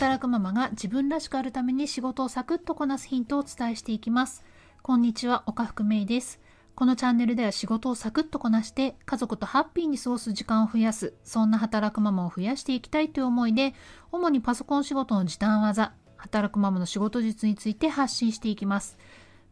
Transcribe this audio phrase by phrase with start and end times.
[0.00, 4.42] 働くママが自分らしくあるために仕事をサクッとこなすヒントをお伝えしていきます。
[4.80, 6.40] こんにちは、岡福芽衣です。
[6.74, 13.74] このチャンネルでは仕事をサクッとこなして家族とハッピーに過ごす時間を増やす、そんな働くママを増やしていきたいという思いで、
[14.10, 18.96] 主にパソコン仕事の時短技、働くママの仕事術について発信していきます。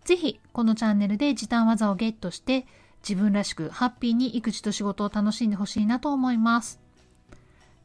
[0.04, 2.66] ぜひ、このチャンネルで時短技をゲットして、
[3.06, 6.80] 自分らしくハッピーに育児と仕事を楽しんでほしいなと思います。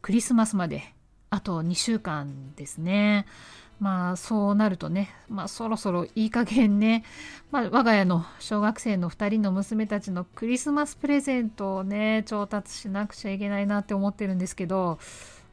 [0.02, 0.96] クリスマスまで
[1.34, 3.26] あと2週間ですね。
[3.80, 7.04] まあそうなるとね、まあそろそろいい加減ね、
[7.50, 15.00] まあ我が家の小学生の2人の娘たちのクリスマスプレゼントをね、調達しなくちゃいけないなって思ってるんですけど、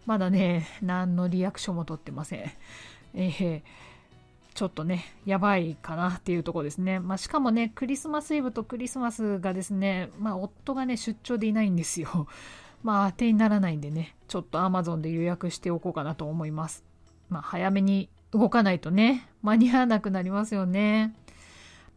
[0.05, 2.53] まだね、何のリアクションも取ってません。
[3.15, 3.63] えー
[4.53, 6.99] ちょっとね、やばいかなっていうところですね。
[6.99, 12.27] まあ、しかもね、クリスマスイブとクリスマスがですね、まあ、夫がね、出張でいないんですよ。
[12.83, 16.85] まあ、当てにならないんでね、ちょっと Amazon で予約しておこうかなと思います。
[17.29, 21.15] まあ、早めに動かないとね、間に合わなくなりますよね。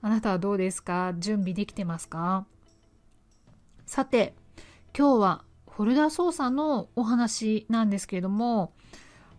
[0.02, 1.14] あなたはどうですか？
[1.18, 2.46] 準備できてますか？
[3.86, 4.34] さて、
[4.98, 8.74] 今日はフォルダ操作のお話なんですけれども、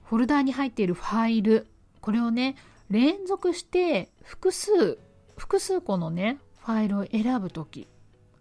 [0.04, 1.66] フォルダに入っているファイル、
[2.00, 2.56] これをね、
[2.90, 4.98] 連続して複数、
[5.36, 7.86] 複数個のね、ファイルを選ぶとき、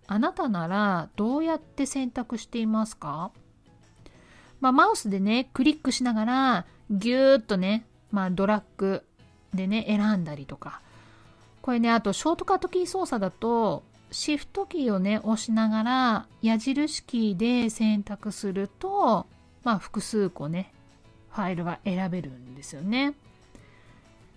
[0.07, 3.31] あなたならどうやって選択していますか？
[4.59, 9.03] まあ、マウスでね、クリックしながら、ぎゅーっとね、まあ、ドラッグ
[9.53, 10.81] でね、選んだりとか。
[11.61, 19.25] これね、あと、ショートカットキー操作だと、シフトキーをね、押しながら、矢印キーで選択すると、
[19.63, 20.73] まあ、複数個ね、
[21.31, 23.15] ファイルが選べるんですよね。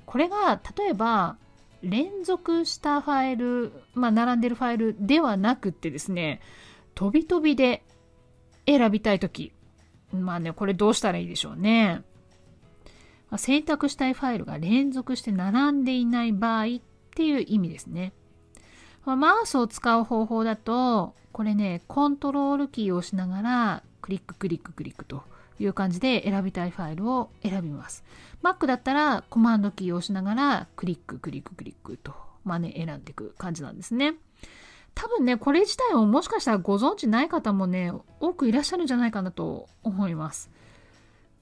[0.07, 1.37] これが、例えば、
[1.87, 6.41] 連続したファイル、まあ、並んでるファイルではなくってですね、
[6.95, 7.83] 飛び飛びで
[8.67, 9.53] 選びたいとき、
[10.13, 12.03] まあね、これどうしたらいいでしょうね。
[13.31, 16.69] まあ、選択したいファイルが連続して並んでいない場合っ
[17.15, 18.13] ていう意味ですね。
[19.05, 25.23] まあ、マウスを使う方法だと、これね、コントロールキーを押しながら、クリッククリッククリックと
[25.59, 28.05] いう感じで選びたいファイルを選びます。
[28.43, 34.15] Mac だったらコマンドキーを押しながらクリッククリッククリックと、まあね、選んでいく感じなんですね。
[34.95, 40.51] 多分ね、これ自体をもしかしたらご存知ない方もね、多くいらっしゃるんじゃないかなと思います。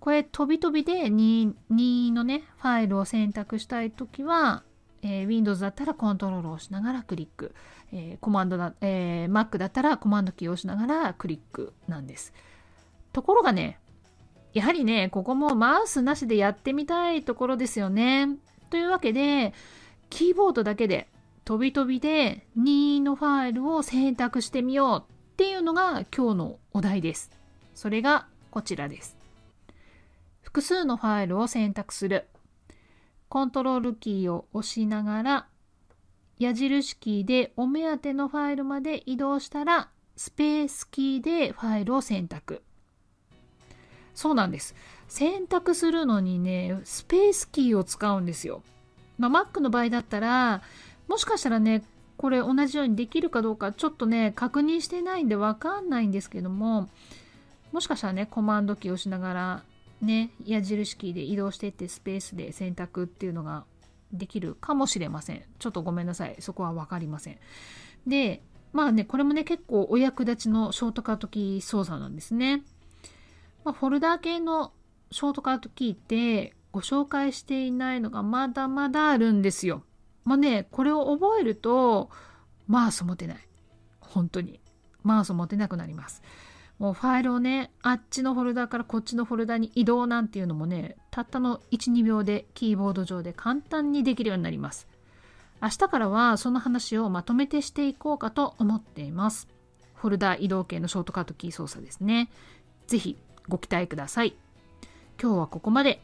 [0.01, 4.65] これ、飛び飛びで 2, 2のね、ファイルを選択したいときは、
[5.03, 7.55] えー、Windows だったらコントロールを押しながらクリック、
[7.93, 12.33] えー、コマンドだ、えー、Mac だったらコマンドキーを押しながらクリックなんです。
[13.13, 13.79] ところがね、
[14.55, 18.29] やはりね、ここもマウスなしでやってみたいところですよね。
[18.71, 19.53] というわけで、
[20.11, 21.09] キーボードだけで
[21.45, 27.31] 飛び飛びで2のファイルを選択してみようっていうのが今日のお題です。
[27.75, 29.17] それがこちらです。
[30.41, 32.29] 複数のファイルを選択する。
[33.29, 35.49] コントロールキーを押しながら
[36.39, 42.63] 矢印キーでお目当てのファイルまで移動したらスペースキーでファイルを選択。
[44.15, 44.75] そうなんです。
[45.09, 48.63] 選択するのにね、スペースキーを使うんですよ。
[49.19, 50.63] まあ、Mac の場合だったら、
[51.09, 51.83] もしかしたらね、
[52.17, 56.89] これ同じようにできるかどうかちょっとね、確認してないんでわかんないんですけども、
[57.73, 59.63] もしかしたらね、コマンドキーを押しながら、
[60.01, 63.65] ね、矢印キーで移動していってスペースで選択っていうのが
[64.13, 65.43] できるかもしれません。
[65.59, 66.37] ちょっとごめんなさい。
[66.39, 67.39] そこはわかりません。
[68.07, 68.43] で、
[68.73, 72.63] まあね、これもね、結構お役立ちのショートカットキー操作なんですね。
[73.65, 74.73] まあ、フォルダー系の
[75.11, 79.85] ショートカットキーってご紹介していないのがまだまだあるんですよ。
[80.25, 82.11] まあね、これを覚えると、
[82.67, 83.49] マウス持てない。
[84.01, 84.61] 本当に。
[85.03, 86.23] マウス持てなくなります。
[86.79, 94.89] もうファイルをね、あっちのフォルダーからこっちのフォルダーに移動なんていうのもね、たったの1、2秒でキーボード上で簡単にできるようになります。
[95.63, 99.49] 明日からはその話をまとめてしていこうかと思っています。
[99.95, 102.29] フォルダー移動系のショートカットキー操作ですね。
[102.87, 103.17] ぜひ
[103.49, 104.35] ご期待ください。
[105.21, 106.01] 今日はここまで。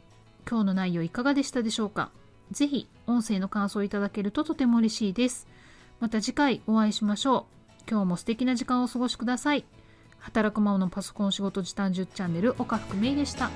[0.49, 2.09] 今日の内容いかがでしたでしょうか？
[2.51, 5.47] ぜひ音声の感想をいただけるととても嬉しいです。
[5.99, 7.45] また次回お会いしましょ
[7.79, 7.83] う。
[7.89, 9.65] 今日も素敵な時間をお過ごしください。
[10.17, 13.49] 働くママのパソコン仕事時短10チャンネル岡福芽衣でした。